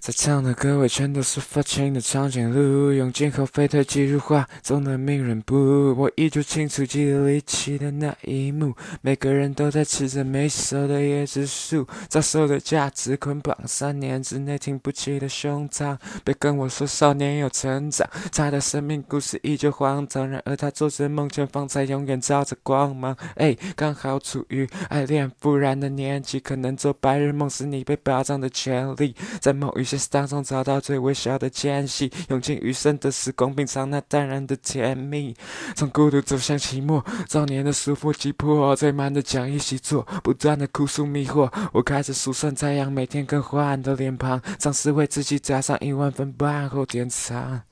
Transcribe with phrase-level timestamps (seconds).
[0.00, 5.94] 在场的各位全都是发情的长颈鹿，用尽后废退肌入画，总能名人不？
[5.96, 15.96] 我依旧清楚记得离奇的那一幕，每个人都在吃着没熟的椰子树，遭受的价值捆绑，三年之内挺不起的胸膛。
[16.24, 23.16] 别跟我说少年有成长，他的生命故事依旧荒唐，然而他做着梦，前方才永远照着光芒。
[23.36, 35.34] 哎，刚好处于爱恋不燃的年纪，可能做白日梦是你被霸占的权利，在某一些当中找到最微小的间隙，用尽余生的时光品尝那淡然的甜蜜。
[35.74, 41.50] 从孤独走向寂寞，少年的束缚击破，最慢的讲义习作，不断的哭诉迷惑。
[41.72, 47.62] 我开始数算太阳每天更换的脸庞，尝试为自己加上一万分半后典藏。